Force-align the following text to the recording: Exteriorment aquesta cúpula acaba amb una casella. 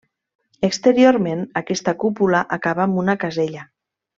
Exteriorment 0.67 1.45
aquesta 1.61 1.95
cúpula 2.05 2.43
acaba 2.61 2.87
amb 2.87 3.01
una 3.03 3.17
casella. 3.27 3.71